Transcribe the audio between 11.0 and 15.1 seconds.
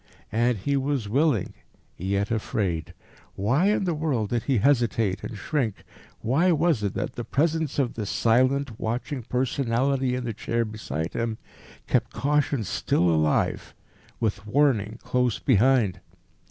him kept caution still alive, with warning